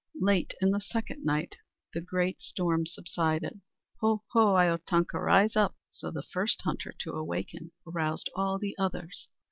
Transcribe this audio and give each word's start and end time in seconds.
Late 0.19 0.55
in 0.59 0.71
the 0.71 0.81
second 0.81 1.23
night 1.25 1.57
the 1.93 2.01
great 2.01 2.41
storm 2.41 2.87
subsided. 2.87 3.61
"Ho, 3.99 4.23
ho! 4.33 4.55
Iyotanka! 4.55 5.19
Rise 5.23 5.55
up!" 5.55 5.75
So 5.91 6.09
the 6.09 6.23
first 6.23 6.59
hunter 6.63 6.95
to 7.01 7.11
awaken 7.11 7.71
aroused 7.85 8.31
all 8.35 8.57
the 8.57 8.75
others. 8.79 9.27